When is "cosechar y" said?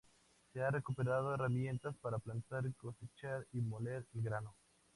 2.73-3.61